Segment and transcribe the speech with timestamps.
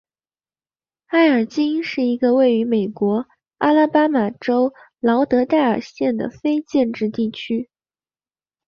[1.09, 3.27] 埃尔金是一个位于美国
[3.59, 7.69] 阿拉巴马州劳德代尔县的非建制地区。